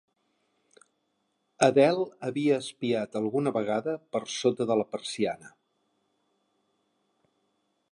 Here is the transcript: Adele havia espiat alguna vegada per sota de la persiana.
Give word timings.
Adele 1.67 2.05
havia 2.29 2.57
espiat 2.65 3.19
alguna 3.21 3.53
vegada 3.59 3.95
per 4.17 4.23
sota 4.39 4.69
de 4.73 4.79
la 4.81 4.89
persiana. 4.97 5.55